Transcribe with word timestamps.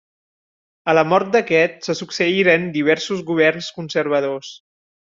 A 0.93 0.95
la 0.99 1.03
mort 1.09 1.29
d'aquest 1.35 1.87
se 1.89 1.97
succeïren 2.01 2.67
diversos 2.81 3.25
governs 3.31 3.73
conservadors. 3.81 4.55